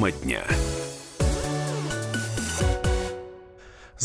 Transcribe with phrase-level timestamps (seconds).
[0.00, 0.79] Тема дня.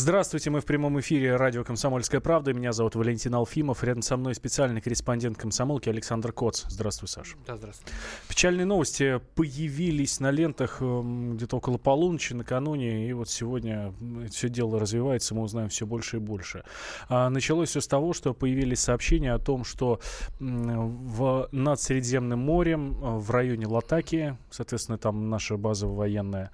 [0.06, 2.52] Здравствуйте, мы в прямом эфире радио «Комсомольская правда».
[2.52, 3.82] Меня зовут Валентин Алфимов.
[3.82, 6.62] Рядом со мной специальный корреспондент комсомолки Александр Коц.
[6.68, 7.36] Здравствуй, Саша.
[7.44, 7.92] Да, здравствуй.
[8.28, 13.08] Печальные новости появились на лентах эм, где-то около полуночи накануне.
[13.08, 13.92] И вот сегодня
[14.30, 16.62] все дело развивается, мы узнаем все больше и больше.
[17.08, 19.98] А началось все с того, что появились сообщения о том, что
[20.38, 26.52] в, над Средиземным морем э, в районе Латакии, соответственно, там наша база военная,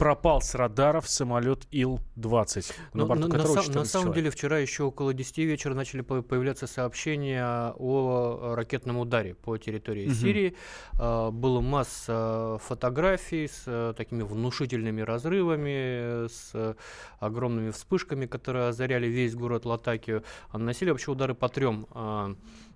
[0.00, 2.72] пропал с радаров самолет Ил-20.
[2.94, 7.74] На, на, на, сам, на самом деле вчера еще около 10 вечера начали появляться сообщения
[7.76, 10.14] о ракетном ударе по территории угу.
[10.14, 10.56] Сирии.
[10.98, 16.76] А, было масса фотографий с а, такими внушительными разрывами, с
[17.18, 20.24] огромными вспышками, которые озаряли весь город Латакию.
[20.48, 21.86] А наносили вообще удары по трем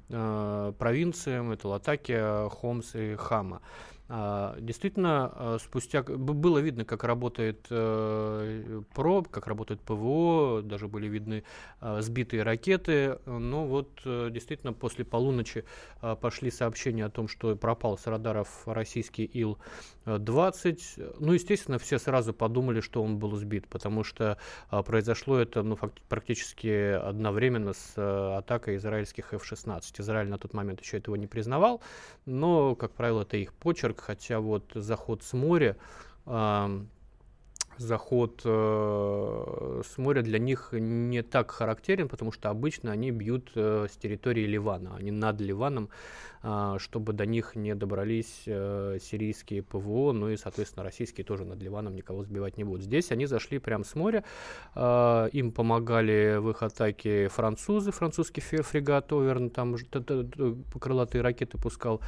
[0.08, 1.52] провинциям.
[1.52, 3.62] Это Латакия, Хомс и Хама.
[4.06, 11.06] А, действительно, а, спустя было видно, как работает э, ПРО, как работает ПВО, даже были
[11.06, 11.44] видны
[11.80, 13.18] а, сбитые ракеты.
[13.24, 15.64] Но вот э, действительно после полуночи
[16.20, 21.16] пошли сообщения о том, что пропал с радаров российский Ил-20.
[21.20, 24.38] Ну, естественно, все сразу подумали, что он был сбит, потому что
[24.84, 29.82] произошло это ну, практически одновременно с э, атакой израильских F-16.
[29.98, 31.80] Израиль на тот момент еще этого не признавал,
[32.26, 35.76] но, как правило, это их почерк Нью-Йорк, хотя вот заход с моря,
[37.78, 43.86] заход э, с моря для них не так характерен, потому что обычно они бьют э,
[43.90, 45.88] с территории Ливана, они над Ливаном
[46.46, 51.62] а, чтобы до них не добрались э, сирийские ПВО, ну и, соответственно, российские тоже над
[51.62, 52.82] Ливаном никого сбивать не будут.
[52.82, 54.24] Здесь они зашли прямо с моря,
[54.76, 59.76] им помогали в их атаке французы, французский фрегат Оверн, там
[60.78, 62.02] крылатые ракеты пускал.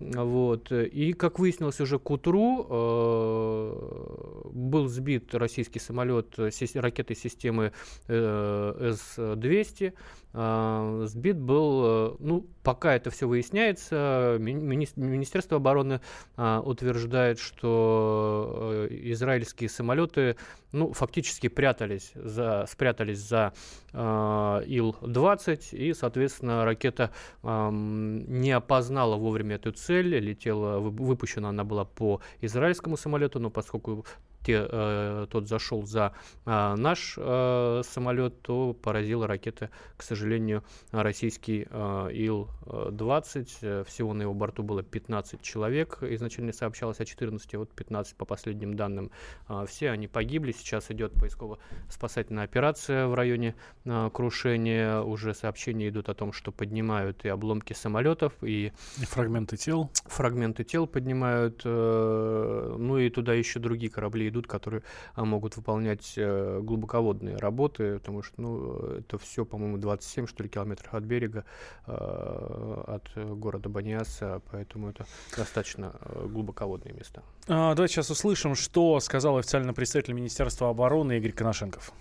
[0.00, 0.72] Вот.
[0.72, 6.38] И, как выяснилось уже к утру, э, был сбит российский самолет
[6.74, 7.72] ракетой системы
[8.08, 9.94] э, С-200,
[10.36, 16.00] а, сбит был, ну, пока это все выясняется, мини Министерство обороны
[16.36, 20.36] а, утверждает, что э, израильские самолеты,
[20.72, 23.52] ну, фактически прятались за, спрятались за
[23.92, 27.12] а, Ил-20, и, соответственно, ракета
[27.44, 34.04] не опознала вовремя эту цель, летела, выпущена она была по израильскому самолету, но поскольку
[34.44, 36.12] те, э, тот зашел за
[36.44, 40.62] э, наш э, самолет, то поразила ракета, к сожалению,
[40.92, 43.84] российский э, Ил-20.
[43.84, 45.98] Всего на его борту было 15 человек.
[46.02, 49.10] Изначально сообщалось о 14, вот 15 по последним данным.
[49.48, 50.52] Э, все они погибли.
[50.52, 53.54] Сейчас идет поисково-спасательная операция в районе
[53.84, 55.00] э, крушения.
[55.00, 58.72] Уже сообщения идут о том, что поднимают и обломки самолетов, и...
[59.00, 59.90] И фрагменты тел.
[60.04, 61.62] Фрагменты тел поднимают.
[61.64, 64.82] Э, ну и туда еще другие корабли идут, которые
[65.14, 70.48] а, могут выполнять э, глубоководные работы, потому что ну, это все, по-моему, 27, что ли,
[70.48, 71.44] километров от берега,
[71.86, 75.06] э, от города Баниаса, поэтому это
[75.36, 77.22] достаточно э, глубоководные места.
[77.48, 81.92] А, давайте сейчас услышим, что сказал официальный представитель Министерства обороны Игорь Коношенков.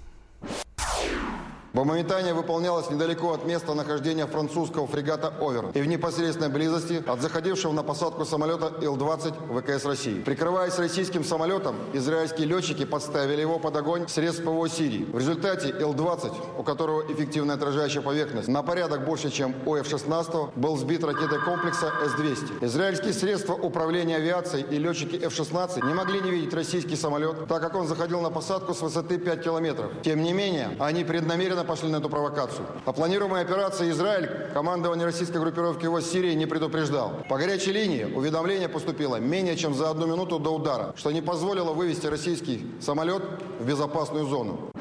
[1.73, 7.71] Бомбометание выполнялось недалеко от места нахождения французского фрегата «Овер» и в непосредственной близости от заходившего
[7.71, 10.21] на посадку самолета Ил-20 ВКС России.
[10.21, 15.05] Прикрываясь российским самолетом, израильские летчики подставили его под огонь средств ПВО Сирии.
[15.05, 20.77] В результате Ил-20, у которого эффективная отражающая поверхность, на порядок больше, чем у F-16, был
[20.77, 22.63] сбит ракетой комплекса С-200.
[22.67, 27.73] Израильские средства управления авиацией и летчики F-16 не могли не видеть российский самолет, так как
[27.73, 29.91] он заходил на посадку с высоты 5 километров.
[30.03, 32.65] Тем не менее, они преднамеренно специально пошли на эту провокацию.
[32.85, 37.11] О планируемой операции «Израиль» командование российской группировки его Сирии не предупреждал.
[37.29, 41.73] По горячей линии уведомление поступило менее чем за одну минуту до удара, что не позволило
[41.73, 43.23] вывести российский самолет
[43.59, 44.71] в безопасную зону.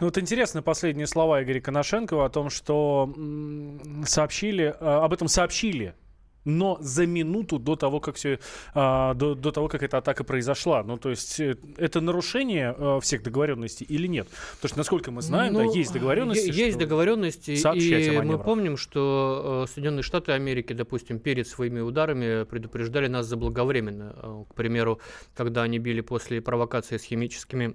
[0.00, 3.12] Ну вот интересны последние слова Игоря Коношенкова о том, что
[4.06, 5.94] сообщили, э, об этом сообщили
[6.44, 8.38] но за минуту до того, как все,
[8.74, 10.82] а, до, до того, как эта атака произошла.
[10.82, 14.28] Ну, то есть э, это нарушение а, всех договоренностей или нет?
[14.56, 16.50] Потому что, насколько мы знаем, ну, да, есть договоренности.
[16.50, 23.06] Есть договоренности, и мы помним, что э, Соединенные Штаты Америки, допустим, перед своими ударами предупреждали
[23.06, 24.14] нас заблаговременно.
[24.16, 25.00] Э, к примеру,
[25.34, 27.74] когда они били после провокации с химическими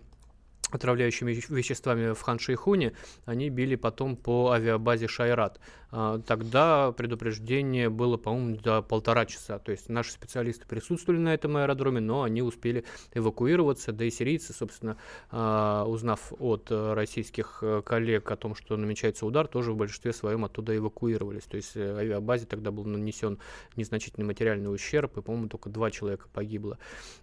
[0.71, 2.93] отравляющими веществами в Хан-Шейхуне,
[3.25, 5.59] они били потом по авиабазе Шайрат.
[5.97, 9.59] А, тогда предупреждение было, по-моему, до полтора часа.
[9.59, 12.83] То есть наши специалисты присутствовали на этом аэродроме, но они успели
[13.13, 14.97] эвакуироваться, да и сирийцы, собственно,
[15.31, 20.75] а, узнав от российских коллег о том, что намечается удар, тоже в большинстве своем оттуда
[20.75, 21.43] эвакуировались.
[21.43, 23.39] То есть э, авиабазе тогда был нанесен
[23.77, 26.77] незначительный материальный ущерб, и, по-моему, только два человека погибло.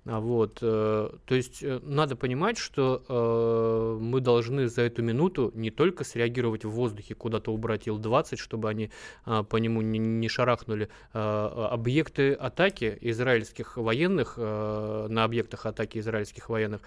[0.04, 0.60] Вот.
[0.62, 6.64] Э, то есть э, надо понимать, что мы должны за эту минуту не только среагировать
[6.64, 8.90] в воздухе, куда-то убрать Ил-20, чтобы они
[9.24, 10.88] по нему не шарахнули.
[11.12, 16.80] Объекты атаки израильских военных, на объектах атаки израильских военных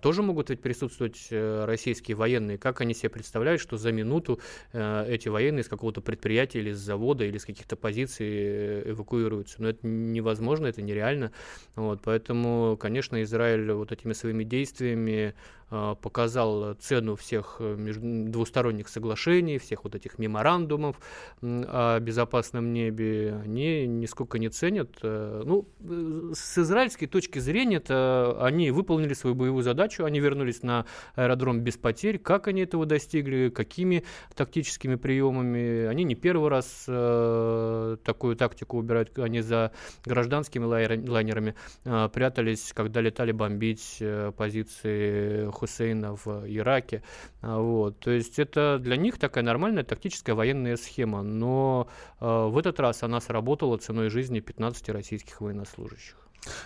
[0.00, 2.58] тоже могут ведь присутствовать российские военные.
[2.58, 4.40] Как они себе представляют, что за минуту
[4.72, 9.62] эти военные с какого-то предприятия или с завода или с каких-то позиций э, эвакуируются.
[9.62, 11.32] Но это невозможно, это нереально.
[11.74, 15.63] Вот, поэтому, конечно, Израиль вот этими своими действиями а,
[16.00, 17.76] показал цену всех э,
[18.26, 20.96] двусторонних соглашений, всех вот этих меморандумов
[21.42, 24.90] о безопасном небе, они нисколько не ценят.
[25.02, 30.62] Э, ну, э, с израильской точки зрения, это они выполнили свою боевую задачу, они вернулись
[30.62, 32.18] на аэродром без потерь.
[32.18, 34.04] Как они этого достигли, какими
[34.34, 35.86] тактическими приемами?
[35.86, 39.72] Они не первый раз такую тактику убирают, они за
[40.04, 41.54] гражданскими лайнерами
[41.84, 44.02] прятались, когда летали бомбить
[44.36, 47.02] позиции Хусейна в Ираке.
[47.40, 47.98] А, вот.
[48.00, 51.88] То есть это для них такая нормальная тактическая военная схема, но
[52.20, 56.16] э, в этот раз она сработала ценой жизни 15 российских военнослужащих.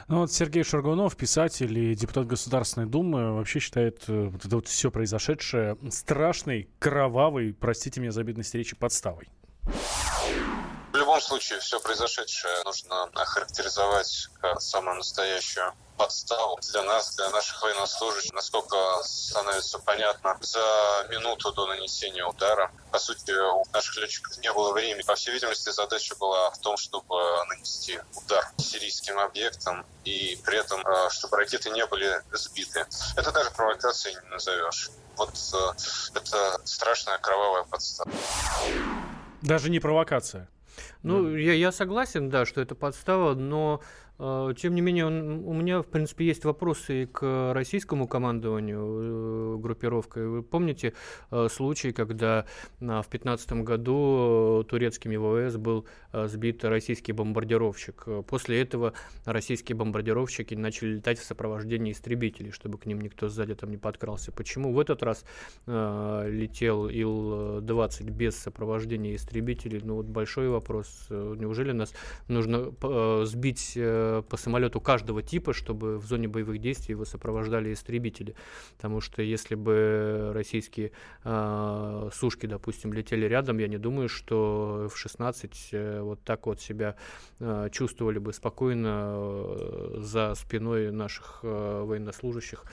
[0.08, 4.66] Ну вот Сергей Шаргунов, писатель и депутат Государственной Думы, вообще считает э, вот это вот
[4.66, 9.28] все произошедшее страшной, кровавой, простите меня за бедность речи, подставой.
[11.28, 18.76] Случае, все произошедшее нужно охарактеризовать как самую настоящую подставу для нас, для наших военнослужащих, насколько
[19.04, 22.72] становится понятно, за минуту до нанесения удара.
[22.90, 25.02] По сути, у наших летчиков не было времени.
[25.02, 27.16] По всей видимости, задача была в том, чтобы
[27.48, 32.86] нанести удар сирийским объектам и при этом, э, чтобы ракеты не были сбиты.
[33.18, 34.88] Это даже провокацией не назовешь.
[35.16, 35.72] Вот э,
[36.14, 38.10] это страшная кровавая подстава.
[39.42, 40.48] Даже не провокация.
[41.02, 41.38] Ну, да.
[41.38, 43.80] я, я согласен, да, что это подстава, но
[44.18, 50.26] тем не менее, у меня, в принципе, есть вопросы и к российскому командованию э, группировкой.
[50.26, 50.94] Вы помните
[51.30, 52.44] э, случай, когда
[52.80, 58.06] в 2015 году турецкими ВВС был э, сбит российский бомбардировщик?
[58.26, 58.92] После этого
[59.24, 64.32] российские бомбардировщики начали летать в сопровождении истребителей, чтобы к ним никто сзади там не подкрался.
[64.32, 65.24] Почему в этот раз
[65.66, 69.80] летел Ил-20 без сопровождения истребителей?
[69.84, 71.06] Ну вот большой вопрос.
[71.10, 71.94] Неужели нас
[72.26, 72.72] нужно
[73.24, 73.74] сбить
[74.28, 78.34] по самолету каждого типа, чтобы в зоне боевых действий его сопровождали истребители.
[78.76, 80.92] Потому что если бы российские
[81.24, 86.60] э, сушки, допустим, летели рядом, я не думаю, что в 16 э, вот так вот
[86.60, 86.96] себя
[87.40, 92.64] э, чувствовали бы спокойно э, за спиной наших э, военнослужащих.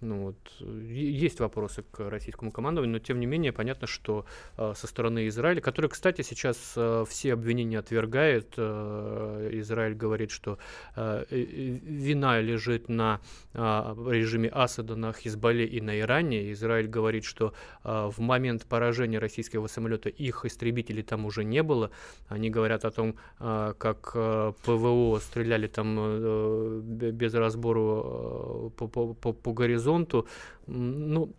[0.00, 4.86] Ну, вот, есть вопросы к российскому командованию, но тем не менее понятно, что э, со
[4.86, 10.58] стороны Израиля, который, кстати, сейчас э, все обвинения отвергает, э, Израиль говорит, что
[10.94, 13.20] э, вина лежит на
[13.54, 16.52] э, режиме Асада, на Хизбалле и на Иране.
[16.52, 17.52] Израиль говорит, что
[17.82, 21.90] э, в момент поражения российского самолета их истребителей там уже не было.
[22.28, 26.80] Они говорят о том, э, как э, ПВО стреляли там э,
[27.10, 30.26] без разбору э, по, по, по, горизонту горизонту.
[30.66, 31.34] Ну,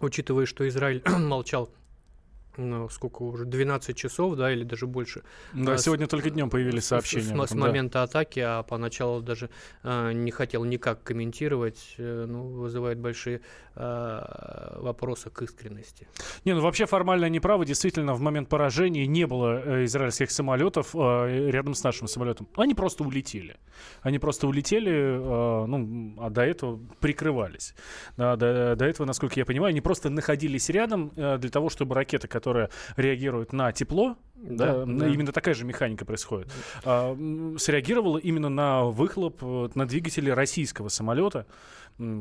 [0.00, 1.68] учитывая, что Израиль молчал
[2.56, 5.22] ну, сколько уже, 12 часов, да, или даже больше.
[5.52, 7.24] Да, а, сегодня с, только днем появились сообщения.
[7.24, 8.02] С, с, этом, с момента да.
[8.04, 9.50] атаки, а поначалу даже
[9.82, 13.40] а, не хотел никак комментировать, э, ну, вызывает большие
[13.74, 16.06] а, вопросы к искренности.
[16.44, 20.94] Не, ну вообще формально они правы, действительно, в момент поражения не было э, израильских самолетов
[20.94, 22.48] э, рядом с нашим самолетом.
[22.56, 23.56] Они просто улетели.
[24.02, 27.74] Они просто улетели, э, ну, а до этого прикрывались.
[28.18, 31.94] Да, до, до этого, насколько я понимаю, они просто находились рядом э, для того, чтобы
[31.94, 36.50] ракеты, которая реагирует на тепло, да, да, именно такая же механика происходит,
[36.84, 37.14] а,
[37.56, 41.46] среагировала именно на выхлоп э, на двигатели российского самолета,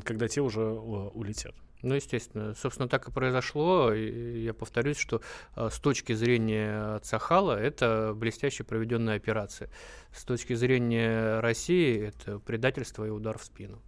[0.04, 1.56] когда те уже улетят.
[1.82, 2.54] Ну, естественно.
[2.54, 3.92] Собственно, так и произошло.
[3.92, 5.22] И я повторюсь, что
[5.56, 9.72] с точки зрения Цахала это блестяще проведенная операция.
[10.14, 13.82] С точки зрения России это предательство и удар в спину.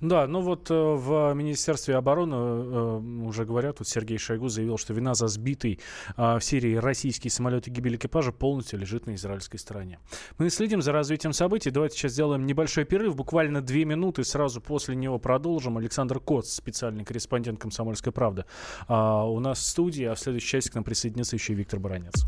[0.00, 4.94] Да, ну вот э, в Министерстве обороны э, уже говорят, тут Сергей Шойгу заявил, что
[4.94, 5.80] вина за сбитый
[6.16, 9.98] а, в Сирии российский самолет и гибель экипажа полностью лежит на израильской стороне.
[10.38, 11.70] Мы следим за развитием событий.
[11.70, 15.78] Давайте сейчас сделаем небольшой перерыв, буквально две минуты, сразу после него продолжим.
[15.78, 18.44] Александр Коц, специальный корреспондент «Комсомольской правды»,
[18.88, 21.80] а, у нас в студии, а в следующей части к нам присоединится еще и Виктор
[21.80, 22.24] Баранец.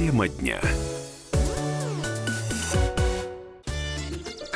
[0.00, 0.60] Тема дня.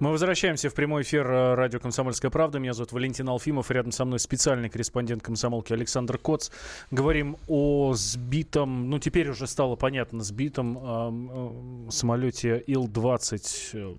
[0.00, 2.60] Мы возвращаемся в прямой эфир э, радио «Комсомольская правда».
[2.60, 3.68] Меня зовут Валентин Алфимов.
[3.72, 6.50] Рядом со мной специальный корреспондент комсомолки Александр Коц.
[6.92, 13.96] Говорим о сбитом, ну теперь уже стало понятно, сбитом э, э, самолете Ил-20 э,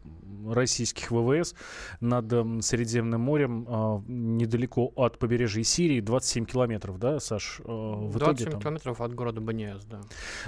[0.52, 1.56] российских ВВС
[2.00, 2.30] над
[2.64, 6.00] Средиземным морем э, недалеко от побережья Сирии.
[6.00, 7.62] 27 километров, да, Саш?
[7.64, 8.62] Э, в 27 итоге, там...
[8.62, 10.02] километров от города Баниас, да.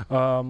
[0.10, 0.43] Э,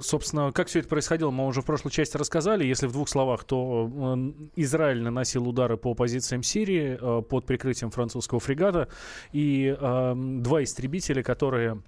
[0.00, 2.64] собственно, как все это происходило, мы уже в прошлой части рассказали.
[2.64, 4.18] Если в двух словах, то
[4.56, 8.88] Израиль наносил удары по позициям Сирии э, под прикрытием французского фрегата.
[9.32, 11.82] И э, два истребителя, которые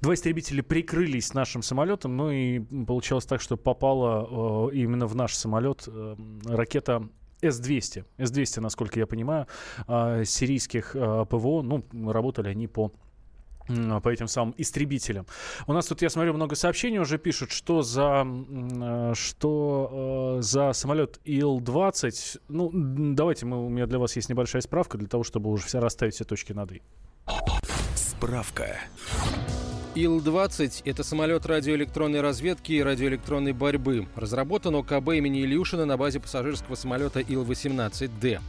[0.00, 5.34] Два истребителя прикрылись нашим самолетом, ну и получилось так, что попала э, именно в наш
[5.34, 6.16] самолет э,
[6.46, 7.08] ракета
[7.42, 8.04] С-200.
[8.18, 9.46] С-200, насколько я понимаю,
[9.86, 12.92] э, сирийских э, ПВО, ну, работали они по
[14.02, 15.26] по этим самым истребителям.
[15.66, 20.72] У нас тут, я смотрю, много сообщений уже пишут, что за, э, что, э, за
[20.72, 22.40] самолет Ил-20...
[22.48, 22.70] Ну,
[23.14, 26.14] давайте, мы, у меня для вас есть небольшая справка для того, чтобы уже все расставить
[26.14, 26.82] все точки над «и».
[27.94, 28.78] Справка.
[29.96, 34.08] Ил-20– это самолет радиоэлектронной разведки и радиоэлектронной борьбы.
[34.16, 38.40] Разработан ОКБ имени Илюшина на базе пассажирского самолета Ил-18Д.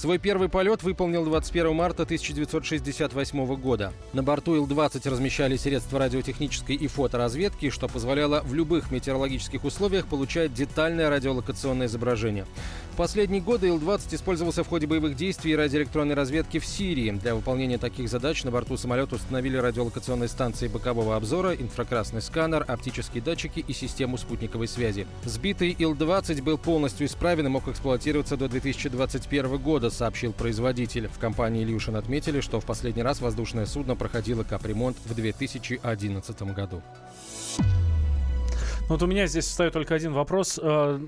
[0.00, 3.92] Свой первый полет выполнил 21 марта 1968 года.
[4.14, 10.54] На борту Ил-20 размещались средства радиотехнической и фоторазведки, что позволяло в любых метеорологических условиях получать
[10.54, 12.46] детальное радиолокационное изображение.
[12.94, 17.10] В последние годы Ил-20 использовался в ходе боевых действий радиоэлектронной разведки в Сирии.
[17.10, 23.22] Для выполнения таких задач на борту самолета установили радиолокационные станции бокового обзора, инфракрасный сканер, оптические
[23.22, 25.06] датчики и систему спутниковой связи.
[25.24, 31.08] Сбитый Ил-20 был полностью исправен и мог эксплуатироваться до 2021 года, сообщил производитель.
[31.08, 36.82] В компании «Илюшин» отметили, что в последний раз воздушное судно проходило капремонт в 2011 году.
[38.90, 40.58] Вот у меня здесь встает только один вопрос.
[40.60, 40.98] Э,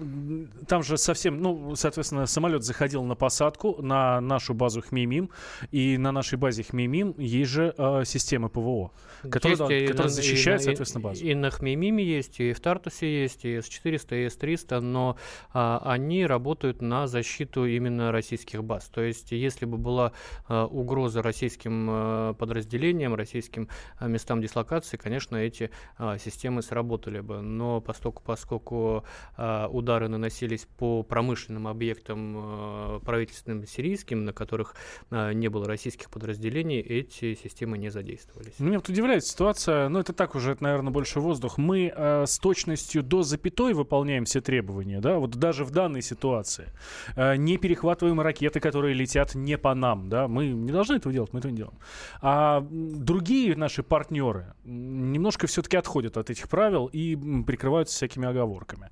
[0.68, 5.30] там же совсем, ну, соответственно, самолет заходил на посадку на нашу базу Хмеймим,
[5.72, 8.92] и на нашей базе Хмеймим есть же э, системы ПВО,
[9.28, 11.24] которые, есть, которые защищают, и, соответственно, базу.
[11.24, 15.16] И, и на Хмеймиме есть, и в Тартусе есть, и С-400, и С-300, но
[15.52, 18.84] а, они работают на защиту именно российских баз.
[18.94, 20.12] То есть, если бы была
[20.46, 27.40] а, угроза российским а, подразделениям, российским а, местам дислокации, конечно, эти а, системы сработали бы.
[27.40, 29.04] Но поскольку, поскольку
[29.36, 34.74] э, удары наносились по промышленным объектам э, правительственным сирийским, на которых
[35.10, 38.58] э, не было российских подразделений, эти системы не задействовались.
[38.58, 41.58] Меня вот удивляет ситуация, ну это так уже, это, наверное, больше воздух.
[41.58, 46.68] Мы с точностью до запятой выполняем все требования, да, вот даже в данной ситуации.
[47.16, 51.38] Не перехватываем ракеты, которые летят не по нам, да, мы не должны этого делать, мы
[51.38, 51.78] этого не делаем.
[52.20, 58.88] А другие наши партнеры немножко все-таки отходят от этих правил и прекрасно прикрываются всякими оговорками.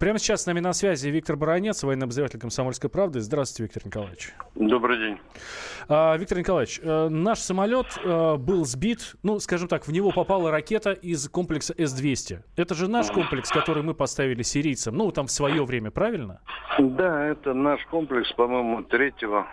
[0.00, 3.20] Прямо сейчас с нами на связи Виктор Баранец, военный обозреватель «Комсомольской правды».
[3.20, 4.34] Здравствуйте, Виктор Николаевич.
[4.56, 5.18] Добрый день.
[5.88, 10.50] А, Виктор Николаевич, э, наш самолет э, был сбит, ну, скажем так, в него попала
[10.50, 12.40] ракета из комплекса С-200.
[12.56, 16.40] Это же наш комплекс, который мы поставили сирийцам, ну, там в свое время, правильно?
[16.80, 19.46] Да, это наш комплекс, по-моему, третьего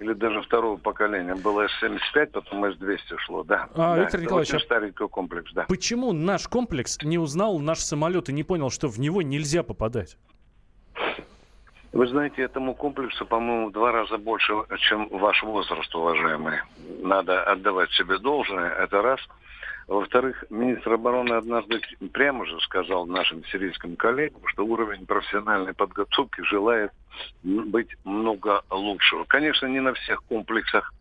[0.00, 1.34] или даже второго поколения.
[1.34, 3.68] Было С-75, потом С-200 шло, да.
[3.74, 5.64] А, да, Виктор Николаевич, очень а старенький комплекс, да.
[5.68, 10.16] Почему наш комплекс не узнал наш самолет и не понял, что в него нельзя попадать?
[11.92, 14.52] Вы знаете, этому комплексу, по-моему, в два раза больше,
[14.88, 16.58] чем ваш возраст, уважаемый.
[17.02, 19.20] Надо отдавать себе должное, это раз–
[19.88, 21.80] во-вторых, министр обороны однажды
[22.12, 26.92] прямо же сказал нашим сирийским коллегам, что уровень профессиональной подготовки желает
[27.42, 29.24] быть много лучшего.
[29.24, 30.92] Конечно, не на всех комплексах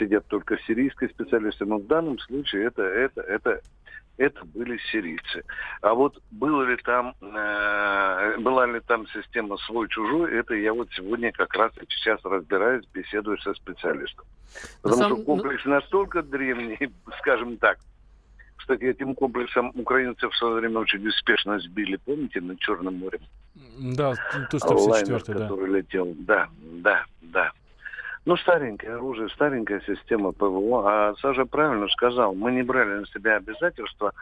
[0.00, 3.60] сидят только сирийские специалисты, но в данном случае это, это, это
[4.16, 5.44] это были сирийцы.
[5.80, 11.32] А вот было ли там, э, была ли там система свой-чужой, это я вот сегодня
[11.32, 14.24] как раз сейчас разбираюсь, беседую со специалистом.
[14.82, 15.12] Потому сам...
[15.12, 16.78] что комплекс настолько древний,
[17.18, 17.78] скажем так,
[18.56, 23.20] кстати, этим комплексом украинцев в свое время очень успешно сбили, помните, над Черным морем?
[23.94, 24.14] Да,
[24.50, 25.34] Ту-154, да.
[25.34, 26.14] который летел.
[26.20, 27.52] Да, да, да.
[28.26, 30.82] Ну, старенькое оружие, старенькая система ПВО.
[30.86, 34.12] А Саша правильно сказал, мы не брали на себя обязательства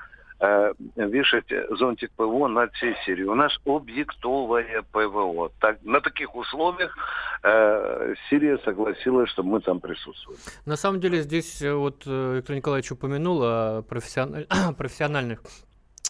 [0.40, 1.46] э, вешать
[1.78, 3.28] зонтик ПВО над всей Сирией.
[3.28, 5.52] У нас объектовое ПВО.
[5.60, 6.96] Так, на таких условиях
[7.44, 10.38] э, Сирия согласилась, что мы там присутствуем.
[10.66, 15.42] На самом деле здесь э, вот э, Виктор Николаевич упомянул о профессиональных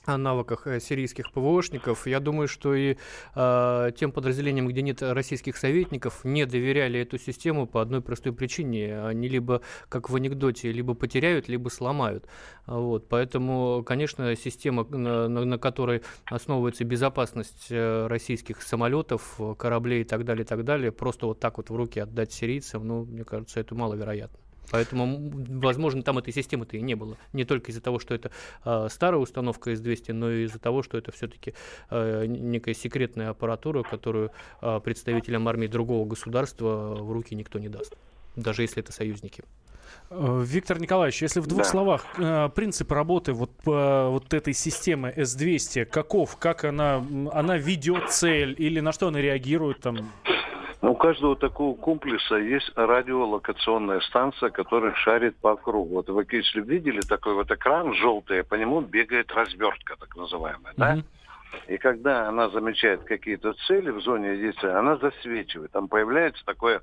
[0.06, 2.06] навыках э, сирийских ПВОшников.
[2.06, 2.96] Я думаю, что и
[3.34, 9.02] э, тем подразделениям, где нет российских советников, не доверяли эту систему по одной простой причине.
[9.06, 12.26] Они либо, как в анекдоте, либо потеряют, либо сломают.
[12.66, 13.08] Вот.
[13.08, 20.24] Поэтому, конечно, система, на, на, на которой основывается безопасность э, российских самолетов, кораблей и так
[20.24, 23.60] далее, и так далее, просто вот так вот в руки отдать сирийцам, ну, мне кажется,
[23.60, 24.38] это маловероятно.
[24.72, 27.18] Поэтому, возможно, там этой системы-то и не было.
[27.34, 28.30] Не только из-за того, что это
[28.64, 31.54] э, старая установка S200, но и из-за того, что это все-таки
[31.90, 34.30] э, некая секретная аппаратура, которую
[34.62, 37.94] э, представителям армии другого государства в руки никто не даст.
[38.34, 39.44] Даже если это союзники.
[40.10, 41.68] Виктор Николаевич, если в двух да.
[41.68, 48.10] словах э, принцип работы вот по вот этой системы S200 каков, как она она ведет
[48.10, 50.12] цель или на что она реагирует там?
[50.82, 55.94] У каждого такого комплекса есть радиолокационная станция, которая шарит по кругу.
[55.94, 60.98] Вот вы, если видели такой вот экран желтый, по нему бегает развертка, так называемая, да?
[61.68, 65.70] И когда она замечает какие-то цели в зоне действия, она засвечивает.
[65.70, 66.82] Там появляется такое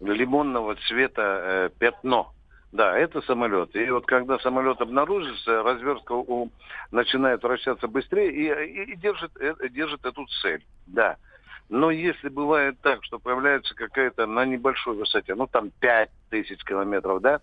[0.00, 2.34] лимонного цвета э, пятно.
[2.72, 3.74] Да, это самолет.
[3.74, 6.50] И вот когда самолет обнаружится, развертка у,
[6.90, 10.62] начинает вращаться быстрее и, и, и держит, э, держит эту цель.
[10.86, 11.16] Да.
[11.68, 17.20] Но если бывает так, что появляется какая-то на небольшой высоте, ну там 5 тысяч километров,
[17.20, 17.40] да,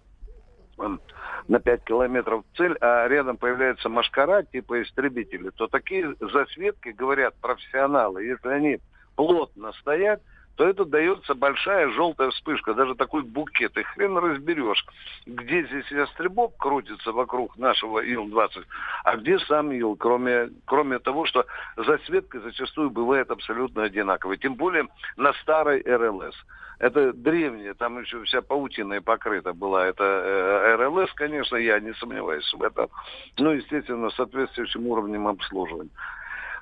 [1.48, 8.24] на 5 километров цель, а рядом появляется машкара типа истребители, то такие засветки, говорят профессионалы,
[8.24, 8.80] если они
[9.16, 10.22] плотно стоят,
[10.56, 14.86] то это дается большая желтая вспышка, даже такой букет, и хрен разберешь,
[15.26, 18.66] где здесь ястребок крутится вокруг нашего Ил-20,
[19.04, 24.88] а где сам Ил, кроме, кроме того, что засветка зачастую бывает абсолютно одинаковой, тем более
[25.18, 26.36] на старой РЛС.
[26.80, 29.86] Это древняя, там еще вся паутиной покрыта была.
[29.86, 32.90] Это э, РЛС, конечно, я не сомневаюсь в этом.
[33.38, 35.90] Ну, естественно, соответствующим уровнем обслуживания.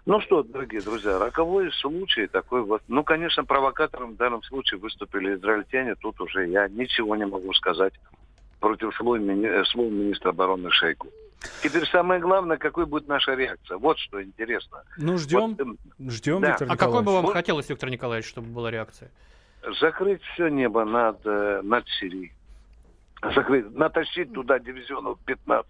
[0.05, 2.81] Ну что, дорогие друзья, роковой случай такой вот.
[2.89, 5.95] Ну, конечно, провокатором в данном случае выступили израильтяне.
[5.95, 7.93] Тут уже я ничего не могу сказать
[8.59, 9.47] против слов, мини...
[9.47, 11.07] Э, слов министра обороны Шейку.
[11.61, 13.77] Теперь самое главное, какой будет наша реакция.
[13.77, 14.83] Вот что интересно.
[14.97, 15.55] Ну, ждем.
[15.55, 15.77] Вот, эм,
[16.09, 16.49] ждем, да.
[16.49, 17.33] Виктор А какой бы вам вот...
[17.33, 19.09] хотелось, Виктор Николаевич, чтобы была реакция?
[19.79, 22.33] Закрыть все небо над, э, над Сирией.
[23.35, 25.63] Закрыть, натащить туда дивизионов 15-20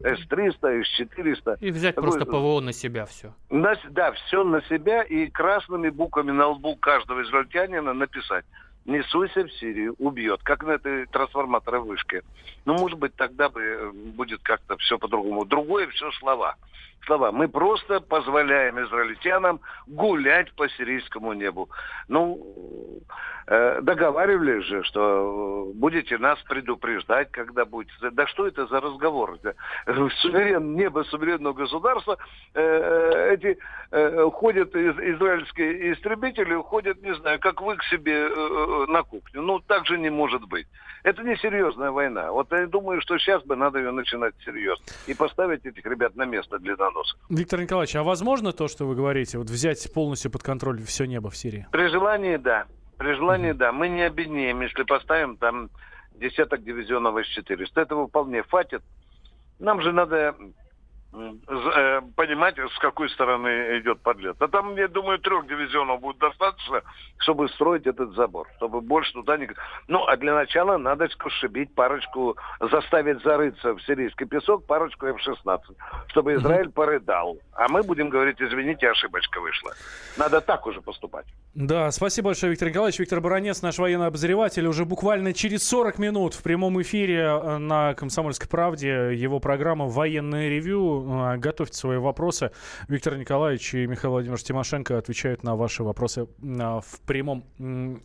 [0.00, 1.58] с-300, С-400.
[1.60, 3.34] И взять Такой, просто ПВО на себя все.
[3.50, 8.44] На, да, все на себя и красными буквами на лбу каждого израильтянина написать
[8.88, 12.22] не суйся в Сирию, убьет, как на этой трансформаторной вышке.
[12.64, 15.44] Ну, может быть, тогда бы э, будет как-то все по-другому.
[15.44, 16.56] Другое все слова.
[17.06, 17.32] Слова.
[17.32, 21.70] Мы просто позволяем израильтянам гулять по сирийскому небу.
[22.08, 23.02] Ну,
[23.46, 27.94] э, договаривались же, что будете нас предупреждать, когда будете.
[28.10, 29.38] Да что это за разговор?
[30.20, 32.18] Суверен, небо суверенного государства,
[32.54, 33.58] э, э, эти
[33.90, 39.02] э, ходят из, израильские истребители, ходят, не знаю, как вы к себе э, э на
[39.02, 39.42] кухню.
[39.42, 40.66] Ну, так же не может быть.
[41.04, 42.32] Это не серьезная война.
[42.32, 44.84] Вот я думаю, что сейчас бы надо ее начинать серьезно.
[45.06, 47.16] И поставить этих ребят на место для доноса.
[47.28, 51.30] Виктор Николаевич, а возможно то, что вы говорите, вот взять полностью под контроль все небо
[51.30, 51.66] в Сирии?
[51.70, 52.66] При желании, да.
[52.96, 53.54] При желании, mm-hmm.
[53.54, 53.72] да.
[53.72, 55.70] Мы не обеднеем, если поставим там
[56.14, 57.82] десяток дивизионов С-400.
[57.82, 58.82] Этого вполне хватит.
[59.58, 60.34] Нам же надо
[61.10, 64.36] понимать, с какой стороны идет подлет.
[64.40, 66.82] А там, я думаю, трех дивизионов будет достаточно,
[67.18, 69.48] чтобы строить этот забор, чтобы больше туда не...
[69.88, 71.08] Ну, а для начала надо
[71.40, 75.60] шибить парочку, заставить зарыться в сирийский песок парочку F-16,
[76.08, 77.38] чтобы Израиль порыдал.
[77.52, 79.72] А мы будем говорить, извините, ошибочка вышла.
[80.18, 81.26] Надо так уже поступать.
[81.54, 82.98] Да, спасибо большое, Виктор Николаевич.
[83.00, 87.94] Виктор Баранец, наш военный обозреватель, уже буквально через 40 минут в прямом эфире э, на
[87.94, 92.50] «Комсомольской правде» его программа «Военное ревю» А, готовьте свои вопросы.
[92.88, 96.26] Виктор Николаевич и Михаил Владимирович Тимошенко отвечают на ваши вопросы
[96.60, 97.44] а, в прямом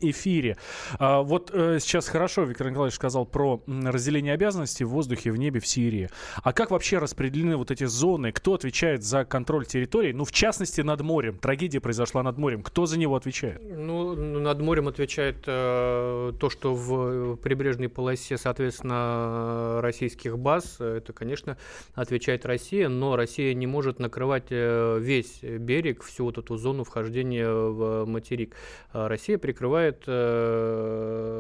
[0.01, 0.57] эфире.
[0.99, 5.59] А, вот э, сейчас хорошо Виктор Николаевич сказал про разделение обязанностей в воздухе, в небе,
[5.59, 6.09] в Сирии.
[6.41, 8.31] А как вообще распределены вот эти зоны?
[8.31, 10.11] Кто отвечает за контроль территории?
[10.11, 11.37] Ну, в частности, над морем.
[11.37, 12.63] Трагедия произошла над морем.
[12.63, 13.61] Кто за него отвечает?
[13.63, 20.79] Ну, над морем отвечает э, то, что в прибрежной полосе, соответственно, российских баз.
[20.79, 21.57] Это, конечно,
[21.93, 27.49] отвечает Россия, но Россия не может накрывать э, весь берег, всю вот эту зону вхождения
[27.49, 28.55] в материк.
[28.91, 31.37] А Россия прикрывает э,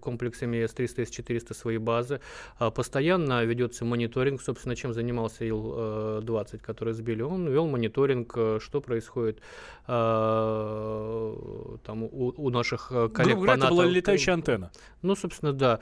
[0.00, 2.20] комплексами С-300, С-400 свои базы.
[2.58, 7.22] А постоянно ведется мониторинг, собственно, чем занимался Ил-20, который сбили.
[7.22, 9.40] Он вел мониторинг, э, что происходит
[9.84, 9.96] там
[12.04, 14.70] у, у наших коллег Грубо говоря, это была летающая антенна.
[15.02, 15.80] Ну, собственно, да.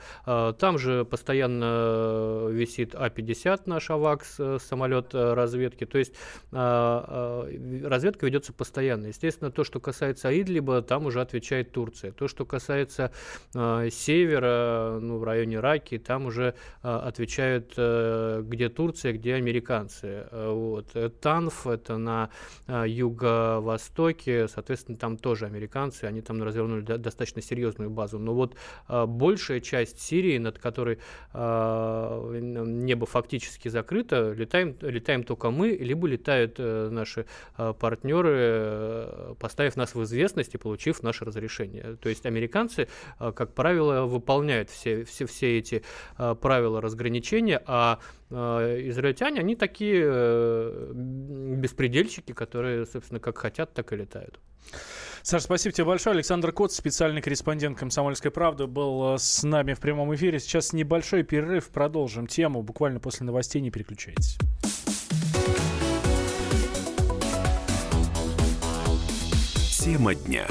[0.53, 5.85] Там же постоянно висит А-50 наш АВАКС, э, самолет э, разведки.
[5.85, 6.13] То есть
[6.53, 9.07] а, а, разведка ведется постоянно.
[9.07, 12.13] Естественно, то, что касается Идлиба, там уже отвечает Турция.
[12.13, 13.11] То, что касается
[13.53, 20.27] а, севера, ну, в районе Раки, там уже отвечают где Турция, где американцы.
[20.31, 20.95] Вот.
[21.21, 22.29] Танф, это на
[22.67, 28.19] юго-востоке, соответственно, там тоже американцы, они там развернули достаточно серьезную базу.
[28.19, 28.55] Но вот
[28.87, 30.99] большая часть Сирии, над которой
[31.33, 37.25] небо фактически закрыто, летаем, летаем только мы, либо летают э, наши
[37.57, 41.97] э, партнеры, э, поставив нас в известность и получив наше разрешение.
[42.01, 42.87] То есть американцы,
[43.19, 45.83] как правило, выполняют все, все, все эти
[46.17, 50.05] правила разграничения, а израильтяне, они такие
[50.93, 54.39] беспредельщики, которые, собственно, как хотят, так и летают.
[55.23, 56.15] Саша, спасибо тебе большое.
[56.15, 60.39] Александр Кот, специальный корреспондент «Комсомольской правды», был э, с нами в прямом эфире.
[60.39, 62.63] Сейчас небольшой перерыв, продолжим тему.
[62.63, 64.37] Буквально после новостей не переключайтесь.
[69.79, 70.47] Тема дня.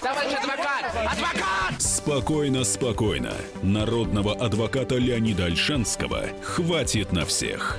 [0.00, 0.84] Товарищ адвокат!
[0.94, 1.80] Адвокат!
[1.80, 3.34] Спокойно, спокойно.
[3.62, 7.78] Народного адвоката Леонида Альшанского хватит на всех.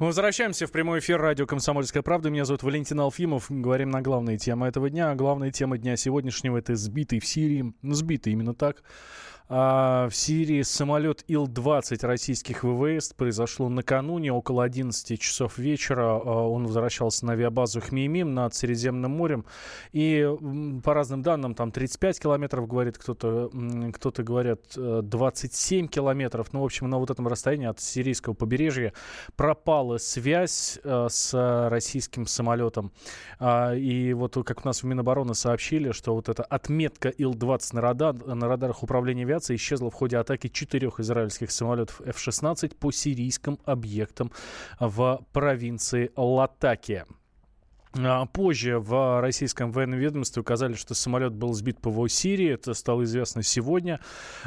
[0.00, 2.30] Мы возвращаемся в прямой эфир радио «Комсомольская правда».
[2.30, 3.50] Меня зовут Валентин Алфимов.
[3.50, 5.10] Говорим на главные темы этого дня.
[5.10, 7.74] А главная тема дня сегодняшнего– это сбитый в Сирии.
[7.82, 8.82] Сбитый именно так
[9.52, 16.04] а, в Сирии самолет Ил-20 российских ВВС произошло накануне, около 11 часов вечера.
[16.04, 19.44] А, он возвращался на авиабазу Хмеймим над Средиземным морем.
[19.90, 20.24] И
[20.84, 23.50] по разным данным, там 35 километров, говорит кто-то,
[23.92, 26.52] кто-то говорят 27 э, километров.
[26.52, 28.92] Ну, в общем, на вот этом расстоянии от сирийского побережья
[29.34, 32.92] пропала связь э, с российским самолетом.
[33.40, 37.80] А, и вот как у нас в Минобороны сообщили, что вот эта отметка Ил-20 на,
[37.80, 42.92] радар, на радарах управления авиацией авиация исчезла в ходе атаки четырех израильских самолетов F-16 по
[42.92, 44.30] сирийским объектам
[44.78, 47.06] в провинции Латакия.
[47.98, 52.50] А, позже в российском военном ведомстве указали, что самолет был сбит ПВО Сирии.
[52.50, 53.98] Это стало известно сегодня.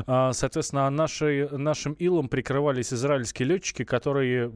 [0.08, 4.49] А, соответственно, нашей, нашим илом прикрывались израильские летчики, которые,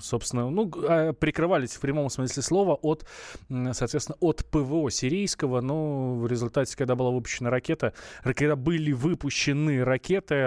[0.00, 3.06] собственно, ну, а, прикрывались в прямом смысле слова от,
[3.48, 5.60] соответственно, от ПВО сирийского.
[5.60, 10.46] Но в результате, когда была выпущена ракета, когда были выпущены ракеты,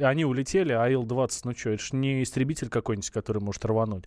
[0.00, 4.04] они улетели, а Ил-20, ну что, это же не истребитель какой-нибудь, который может рвануть.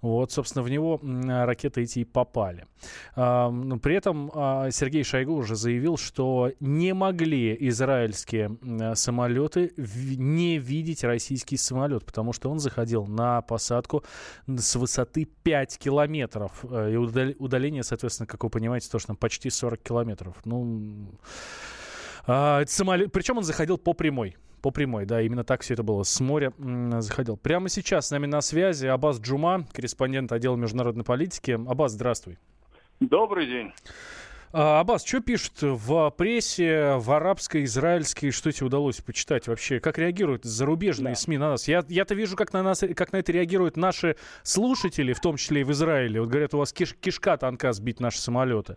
[0.00, 2.66] Вот, собственно, в него ракеты ракеты эти и попали.
[3.14, 8.56] При этом а, Сергей Шойгу уже заявил, что не могли израильские
[8.94, 14.04] самолеты не видеть российский самолет, потому что он заходил на посадку
[14.46, 16.64] с высоты 5 километров.
[16.70, 20.36] Э, и удаление, соответственно, как вы понимаете, тоже там почти 40 километров.
[20.44, 21.10] Ну,
[22.26, 23.12] а, самолет...
[23.12, 26.02] Причем он заходил по прямой по прямой, да, именно так все это было.
[26.02, 26.52] С моря
[26.98, 27.36] заходил.
[27.36, 31.52] Прямо сейчас с нами на связи Абаз Джума, корреспондент отдела международной политики.
[31.52, 32.36] Абаз, здравствуй.
[32.98, 33.72] Добрый день.
[34.52, 39.78] А, Абаз, что пишут в прессе, в арабской, израильской, что тебе удалось почитать вообще?
[39.78, 41.20] Как реагируют зарубежные да.
[41.20, 41.68] СМИ на нас?
[41.68, 45.60] Я, я-то вижу, как на нас, как на это реагируют наши слушатели, в том числе
[45.60, 46.20] и в Израиле.
[46.20, 48.74] Вот говорят, у вас киш, кишка танка сбить наши самолеты.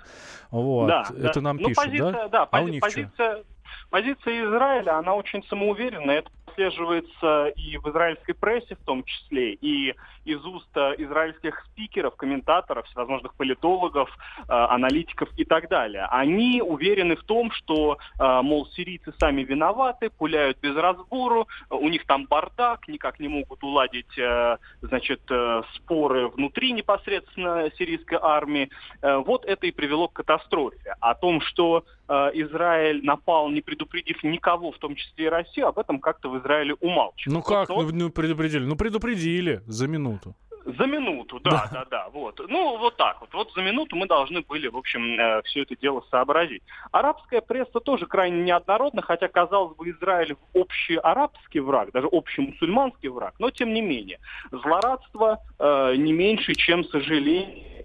[0.51, 0.87] Вот.
[0.87, 1.41] Да, это да.
[1.41, 2.27] нам ну, пишут, позиция, да?
[2.27, 3.45] да а пози- у них позиция, что?
[3.89, 6.19] Позиция Израиля, она очень самоуверенная.
[6.19, 12.15] Это прослеживается и в израильской прессе в том числе, и из уст э, израильских спикеров,
[12.15, 16.05] комментаторов, всевозможных политологов, э, аналитиков и так далее.
[16.09, 22.05] Они уверены в том, что, э, мол, сирийцы сами виноваты, пуляют без разбору, у них
[22.05, 24.19] там бардак, никак не могут уладить,
[24.81, 25.21] значит,
[25.75, 28.69] споры внутри непосредственно сирийской армии.
[29.01, 30.95] Вот это и привело к катастрофе.
[30.99, 31.83] О том, что
[32.33, 36.75] Израиль напал, не предупредив никого, в том числе и Россию, об этом как-то в Израиле
[36.75, 37.33] умалчивают.
[37.33, 38.65] Ну как, вот, ну предупредили?
[38.65, 40.35] Ну предупредили за минуту.
[40.77, 42.39] За минуту, да, да, да, да, вот.
[42.47, 43.33] Ну, вот так вот.
[43.33, 46.61] Вот за минуту мы должны были, в общем, э, все это дело сообразить.
[46.91, 53.09] Арабская пресса тоже крайне неоднородна, хотя, казалось бы, Израиль общий арабский враг, даже общий мусульманский
[53.09, 54.19] враг, но тем не менее.
[54.51, 57.78] Злорадство э, не меньше, чем сожаление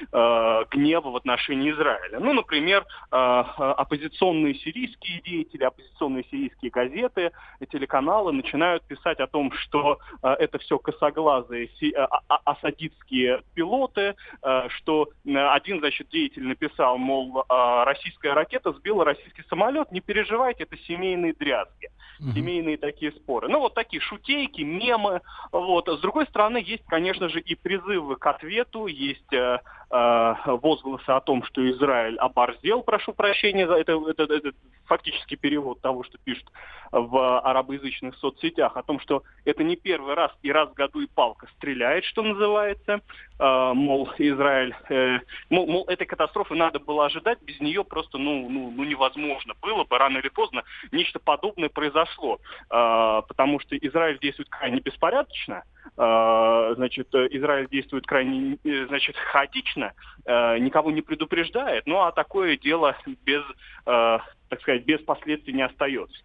[0.00, 2.20] э, гнева в отношении Израиля.
[2.20, 7.32] Ну, например, э, оппозиционные сирийские деятели, оппозиционные сирийские газеты,
[7.70, 13.42] телеканалы начинают писать о том, что э, это все косоглазые си, э, а, а, асадитские
[13.54, 20.00] пилоты, э, что один, значит, деятель написал, мол, э, российская ракета сбила российский самолет, не
[20.00, 21.88] переживайте, это семейные дрязги,
[22.20, 22.34] mm-hmm.
[22.34, 23.48] семейные такие споры.
[23.48, 25.20] Ну, вот такие шутейки, мемы.
[25.52, 25.88] Вот.
[25.88, 31.20] С другой стороны, есть, конечно же, и призывы к ответу, есть э, Э, возгласы о
[31.20, 34.50] том, что Израиль оборзел, прошу прощения это, это, это
[34.84, 36.50] фактически перевод того, что пишут
[36.90, 41.06] в арабоязычных соцсетях, о том, что это не первый раз и раз в году и
[41.06, 43.00] палка стреляет, что называется,
[43.38, 45.20] э, мол, Израиль, э,
[45.50, 49.84] мол, мол, этой катастрофы надо было ожидать, без нее просто, ну, ну, ну невозможно было
[49.84, 55.75] бы, рано или поздно нечто подобное произошло, э, потому что Израиль действует крайне беспорядочно, э,
[55.94, 59.92] значит, Израиль действует крайне, э, значит, хаотично,
[60.24, 63.42] э, никого не предупреждает, ну а такое дело без,
[63.86, 64.18] э,
[64.48, 66.18] так сказать, без последствий не остается.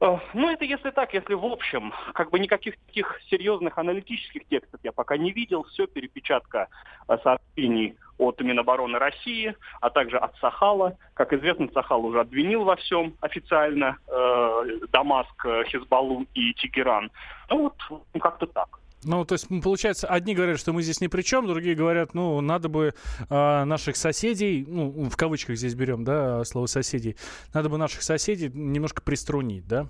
[0.00, 4.80] Э, ну, это если так, если в общем, как бы никаких таких серьезных аналитических текстов
[4.82, 6.68] я пока не видел, все перепечатка
[7.08, 10.96] э, сообщений от Минобороны России, а также от Сахала.
[11.14, 17.10] Как известно, Сахал уже обвинил во всем официально э, Дамаск, Хизбаллу и Тегеран.
[17.50, 18.78] Ну вот, как-то так.
[19.04, 22.40] Ну, то есть, получается, одни говорят, что мы здесь ни при чем, другие говорят, ну,
[22.40, 22.94] надо бы
[23.28, 27.16] э, наших соседей, ну, в кавычках здесь берем, да, слово соседей,
[27.52, 29.86] надо бы наших соседей немножко приструнить, да?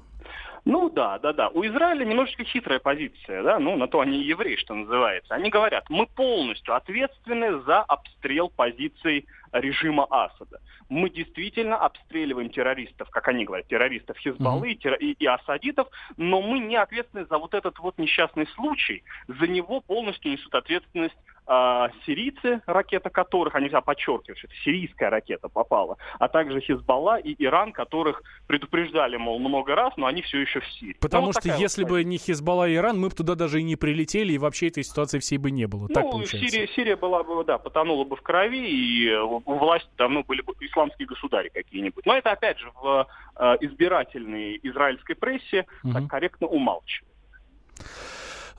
[0.64, 1.48] Ну да, да, да.
[1.48, 5.35] У Израиля немножечко хитрая позиция, да, ну на то они евреи, что называется.
[5.35, 10.61] Они говорят, мы полностью ответственны за обстрел позиций режима Асада.
[10.88, 14.99] Мы действительно обстреливаем террористов, как они говорят, террористов Хизбаллы mm-hmm.
[14.99, 19.03] и, и асадитов, но мы не ответственны за вот этот вот несчастный случай.
[19.29, 25.11] За него полностью несут ответственность э, сирийцы, ракета которых, они всегда подчеркивают, что это сирийская
[25.11, 30.40] ракета попала, а также Хизбалла и Иран, которых предупреждали, мол, много раз, но они все
[30.40, 30.97] еще в Сирии.
[31.01, 33.61] Потому ну, вот что если вот бы не Хизбалла и Иран, мы бы туда даже
[33.61, 35.83] и не прилетели, и вообще этой ситуации всей бы не было.
[35.83, 36.49] Ну, так получается.
[36.49, 40.54] Сирия, Сирия была бы, да, потонула бы в крови, и у власти давно были бы
[40.61, 42.04] исламские государи какие-нибудь.
[42.07, 45.92] Но это, опять же, в э, избирательной израильской прессе угу.
[45.92, 47.14] так корректно умалчивает.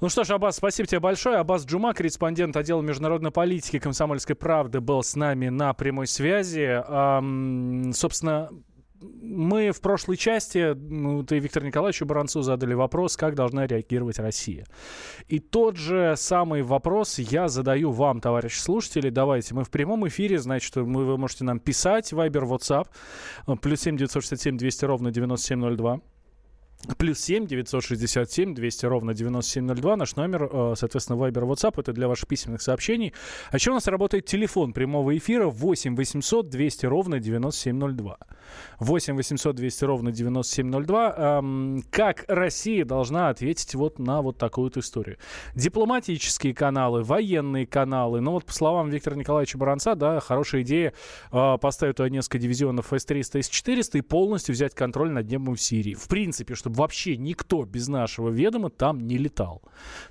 [0.02, 1.38] Ну что ж, Аббас, спасибо тебе большое.
[1.38, 6.84] Аббас Джума, корреспондент отдела международной политики комсомольской правды, был с нами на прямой связи.
[6.86, 8.50] Эм, собственно,
[9.22, 14.66] мы в прошлой части, ну, ты Виктор Николаевичу Баранцу задали вопрос, как должна реагировать Россия.
[15.28, 19.10] И тот же самый вопрос я задаю вам, товарищи слушатели.
[19.10, 22.88] Давайте, мы в прямом эфире, значит, вы, вы можете нам писать, Viber, WhatsApp,
[23.62, 26.02] плюс 7 967 200 ровно 9702.
[26.98, 29.96] Плюс 7 967 200 ровно 9702.
[29.96, 31.80] Наш номер, э, соответственно, Viber, WhatsApp.
[31.80, 33.14] Это для ваших письменных сообщений.
[33.52, 38.18] А еще у нас работает телефон прямого эфира 8 800 200 ровно 9702.
[38.80, 41.16] 8 800 200 ровно 9702.
[41.18, 45.18] Эм, как Россия должна ответить вот на вот такую вот историю?
[45.56, 48.22] Дипломатические каналы, военные каналы.
[48.22, 50.94] Ну вот по словам Виктора Николаевича Баранца, да, хорошая идея
[51.32, 55.94] э, поставить туда несколько дивизионов С-300, С-400 и полностью взять контроль над небом в Сирии.
[55.94, 59.62] В принципе, чтобы вообще никто без нашего ведома там не летал.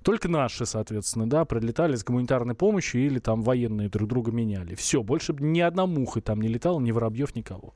[0.02, 4.74] Только наши, соответственно, да, прилетали с гуманитарной помощью или там военные друг друга меняли.
[4.74, 7.74] Все, больше ни одна муха там не летала, ни воробьев, никого.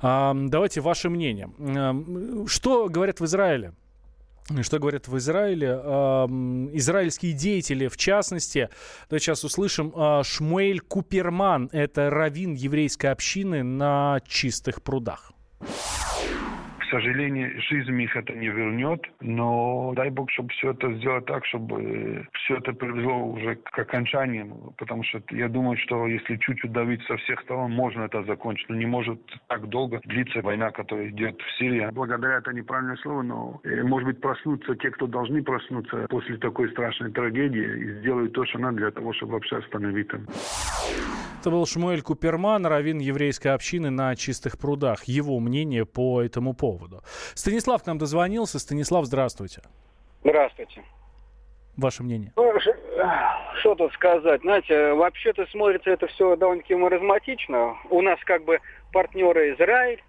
[0.00, 1.50] А, давайте ваше мнение.
[1.58, 1.94] А,
[2.46, 3.74] что говорят в Израиле?
[4.62, 5.68] Что говорят в Израиле?
[6.74, 8.68] Израильские деятели, в частности,
[9.08, 15.32] да, сейчас услышим, э, Шмуэль Куперман, это раввин еврейской общины на чистых прудах
[16.92, 22.26] сожалению, жизнь их это не вернет, но дай бог, чтобы все это сделать так, чтобы
[22.34, 27.16] все это привело уже к окончанию, потому что я думаю, что если чуть-чуть давить со
[27.16, 31.58] всех сторон, можно это закончить, но не может так долго длиться война, которая идет в
[31.58, 31.88] Сирии.
[31.92, 36.70] Благодаря это неправильное слово, но э, может быть проснуться те, кто должны проснуться после такой
[36.70, 40.22] страшной трагедии и сделают то, что надо для того, чтобы вообще остановить это.
[41.40, 45.04] Это был Шмуэль Куперман, раввин еврейской общины на Чистых прудах.
[45.04, 46.81] Его мнение по этому поводу.
[47.34, 48.58] Станислав к нам дозвонился.
[48.58, 49.62] Станислав, здравствуйте.
[50.24, 50.82] Здравствуйте.
[51.76, 52.32] Ваше мнение?
[52.36, 52.52] Ну,
[53.60, 54.42] что тут сказать?
[54.42, 57.76] Знаете, вообще-то смотрится это все довольно-таки маразматично.
[57.88, 58.60] У нас как бы
[58.92, 60.02] партнеры Израиль,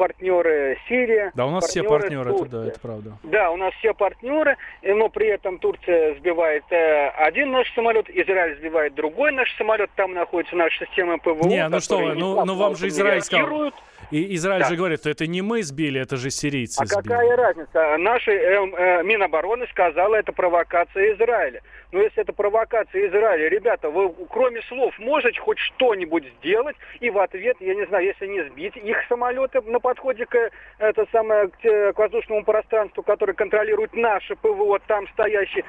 [0.00, 1.30] партнеры Сирия.
[1.34, 3.18] Да, у нас все партнеры, это, да, это правда.
[3.22, 8.56] Да, у нас все партнеры, но при этом Турция сбивает э, один наш самолет, Израиль
[8.56, 11.46] сбивает другой наш самолет, там находится наша система ПВО.
[11.46, 13.72] Не, ну что вы, ну, ну вам же Израиль сказал.
[14.10, 14.68] И Израиль да.
[14.68, 17.08] же говорит, что это не мы сбили, это же сирийцы а сбили.
[17.08, 17.96] Какая разница?
[17.98, 21.62] Наша э, э, Минобороны сказала, это провокация Израиля.
[21.92, 27.18] Но если это провокация Израиля, ребята, вы кроме слов можете хоть что-нибудь сделать, и в
[27.18, 31.92] ответ, я не знаю, если не сбить их самолеты на подходе к, это самое, к,
[31.92, 35.64] к воздушному пространству, которое контролирует наше ПВО, там стоящие,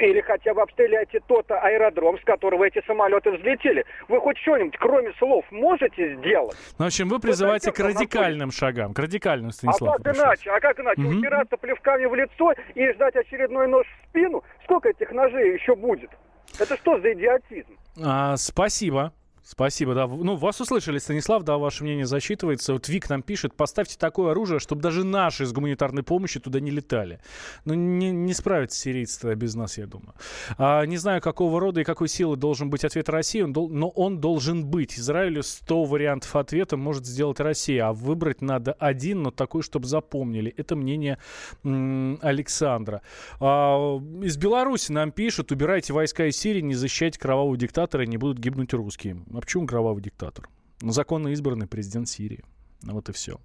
[0.00, 3.84] или хотя бы обстреляйте тот аэродром, с которого эти самолеты взлетели.
[4.08, 6.56] Вы хоть что-нибудь, кроме слов, можете сделать?
[6.78, 9.96] Ну, в общем, вы призываете вы к радикальным шагам, к радикальным, Станислав.
[9.96, 10.50] А как иначе?
[10.50, 11.02] А как иначе?
[11.02, 11.18] Угу.
[11.18, 14.42] Упираться плевками в лицо и ждать очередной нож в спину?
[14.64, 16.10] Сколько этих ножей еще будет?
[16.58, 17.76] Это что за идиотизм?
[18.04, 19.12] А, спасибо.
[19.42, 20.06] Спасибо, да.
[20.06, 22.74] Ну, вас услышали, Станислав, да, ваше мнение засчитывается.
[22.74, 26.70] Вот Вик нам пишет, поставьте такое оружие, чтобы даже наши с гуманитарной помощью туда не
[26.70, 27.20] летали.
[27.64, 30.14] Ну, не, не справятся сирийцы без нас, я думаю.
[30.58, 33.88] А, не знаю, какого рода и какой силы должен быть ответ России, он дол- но
[33.88, 34.98] он должен быть.
[34.98, 40.52] Израилю 100 вариантов ответа может сделать Россия, а выбрать надо один, но такой, чтобы запомнили.
[40.56, 41.18] Это мнение
[41.64, 43.02] м- Александра.
[43.40, 48.38] А, из Беларуси нам пишут, убирайте войска из Сирии, не защищайте кровавого диктатора, не будут
[48.38, 49.16] гибнуть русские.
[49.32, 50.48] А почему кровавый диктатор?
[50.80, 52.42] Ну, законно избранный президент Сирии.
[52.82, 53.38] Ну, вот и все.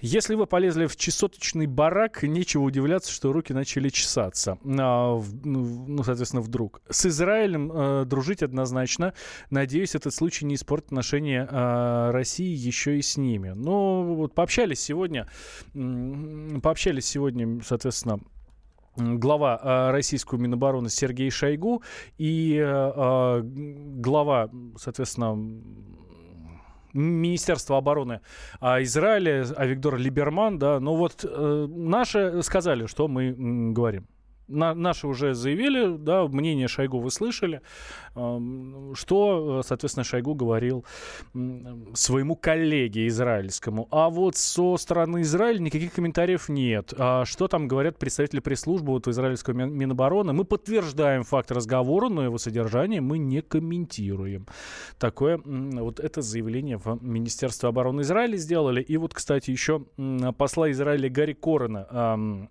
[0.00, 4.58] Если вы полезли в чесоточный барак, нечего удивляться, что руки начали чесаться.
[4.64, 6.80] А, ну, ну, соответственно, вдруг.
[6.88, 9.14] С Израилем э, дружить однозначно.
[9.50, 13.50] Надеюсь, этот случай не испортит отношения э, России еще и с ними.
[13.50, 15.28] Но вот пообщались сегодня,
[15.72, 18.20] пообщались сегодня, соответственно,
[18.96, 21.82] глава э, российского Минобороны Сергей Шойгу
[22.18, 25.36] и э, э, глава, соответственно,
[26.92, 28.20] Министерства обороны
[28.60, 34.06] а, Израиля, Авигдор Либерман, да, ну вот э, наши сказали, что мы м, говорим
[34.52, 37.60] на, наши уже заявили, да, мнение Шойгу вы слышали,
[38.14, 40.84] э, что, соответственно, Шойгу говорил
[41.34, 41.38] э,
[41.94, 43.88] своему коллеге израильскому.
[43.90, 46.92] А вот со стороны Израиля никаких комментариев нет.
[46.96, 50.32] А что там говорят представители пресс-службы вот, израильского Минобороны?
[50.32, 54.46] Мы подтверждаем факт разговора, но его содержание мы не комментируем.
[54.98, 58.82] Такое вот это заявление в Министерстве обороны Израиля сделали.
[58.82, 59.84] И вот, кстати, еще
[60.36, 62.48] посла Израиля Гарри Корена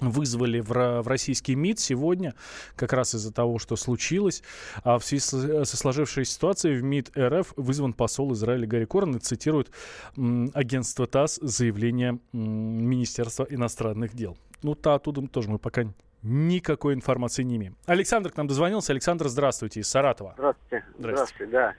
[0.00, 2.34] вызвали в, в российский МИД сегодня,
[2.76, 4.42] как раз из-за того, что случилось.
[4.82, 9.16] А в связи со, со сложившейся ситуацией в МИД РФ вызван посол Израиля Гарри Корн
[9.16, 9.70] и цитирует
[10.54, 14.36] агентство ТАСС заявление Министерства иностранных дел.
[14.62, 15.84] Ну, та оттуда тоже мы пока
[16.22, 17.76] никакой информации не имеем.
[17.86, 18.92] Александр к нам дозвонился.
[18.92, 20.34] Александр, здравствуйте, из Саратова.
[20.36, 20.84] Здравствуйте.
[20.98, 21.74] Здравствуйте, Здравствуйте да.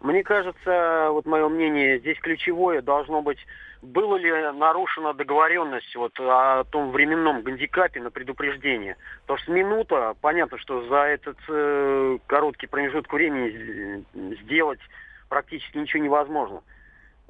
[0.00, 3.38] Мне кажется, вот мое мнение, здесь ключевое должно быть
[3.82, 8.96] было ли нарушена договоренность вот о том временном гандикапе на предупреждение.
[9.22, 14.04] Потому что минута, понятно, что за этот э, короткий промежуток времени
[14.42, 14.80] сделать
[15.28, 16.62] практически ничего невозможно.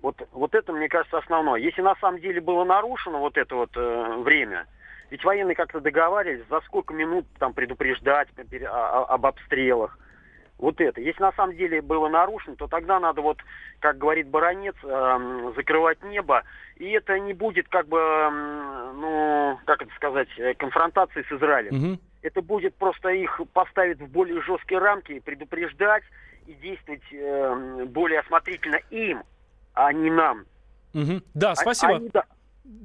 [0.02, 1.60] Вот, вот это, мне кажется, основное.
[1.60, 4.66] Если на самом деле было нарушено вот это вот э, время,
[5.10, 8.28] ведь военные как-то договаривались, за сколько минут там предупреждать
[8.68, 9.98] об обстрелах,
[10.58, 11.00] вот это.
[11.00, 13.38] Если на самом деле было нарушено, то тогда надо вот,
[13.80, 16.44] как говорит баронец, э, закрывать небо.
[16.76, 21.92] И это не будет как бы, э, ну, как это сказать, э, конфронтации с Израилем.
[21.92, 22.00] Угу.
[22.22, 26.04] Это будет просто их поставить в более жесткие рамки, предупреждать
[26.46, 29.22] и действовать э, более осмотрительно им,
[29.74, 30.46] а не нам.
[30.94, 31.20] Угу.
[31.34, 31.96] Да, а, спасибо.
[31.96, 32.10] Они,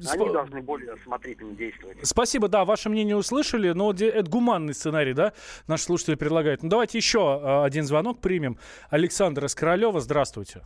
[0.10, 0.34] они Сп...
[0.34, 1.98] должны более осмотрительно действовать.
[2.04, 5.34] Спасибо, да, ваше мнение услышали, но это гуманный сценарий, да,
[5.67, 6.63] наши слушатели предлагают.
[6.63, 8.58] Ну, давайте еще а, один звонок примем.
[8.89, 10.62] Александр из Королева, здравствуйте.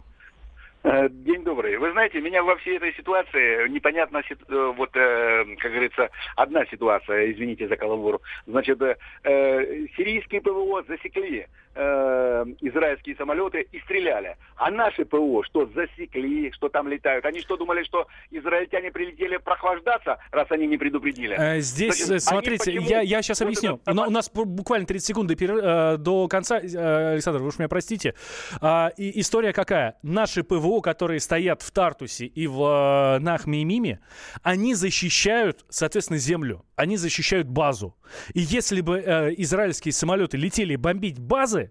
[0.84, 1.78] Э, день добрый.
[1.78, 7.68] Вы знаете, меня во всей этой ситуации непонятно, э, вот, как говорится, одна ситуация, извините
[7.68, 8.22] за каламбур.
[8.46, 8.80] Значит,
[9.24, 14.38] сирийские ПВО засекли э, израильские самолеты и стреляли.
[14.56, 17.26] А наши ПО что, засекли, что там летают?
[17.26, 21.36] Они что, думали, что израильтяне прилетели прохлаждаться, раз они не предупредили?
[21.38, 23.80] Э, здесь, Значит, смотрите, я, я сейчас вот объясню.
[23.86, 23.92] Это...
[23.92, 26.60] У нас буквально 30 секунд до, э, до конца.
[26.60, 28.16] Э, Александр, вы уж меня простите.
[28.62, 29.98] Э, и история какая?
[30.02, 34.00] Наши ПВО, которые стоят в Тартусе и в э, Нахме и Миме,
[34.44, 36.64] они защищают, соответственно, землю.
[36.76, 37.96] Они защищают базу.
[38.34, 41.65] И если бы э, израильские самолеты летели бомбить базы,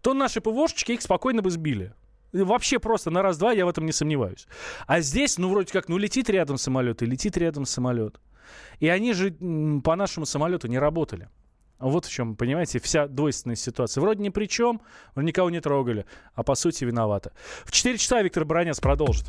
[0.00, 1.94] то наши ПВОшечки их спокойно бы сбили.
[2.32, 4.46] Вообще просто на раз-два я в этом не сомневаюсь.
[4.86, 8.20] А здесь, ну, вроде как, ну, летит рядом самолет и летит рядом самолет.
[8.80, 9.32] И они же
[9.84, 11.28] по нашему самолету не работали.
[11.78, 14.00] Вот в чем, понимаете, вся двойственная ситуация.
[14.00, 14.80] Вроде ни при чем,
[15.16, 17.32] никого не трогали, а по сути виноваты.
[17.64, 19.26] В 4 часа Виктор Баранец продолжит.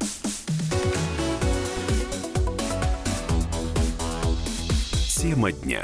[5.08, 5.84] Тема дня.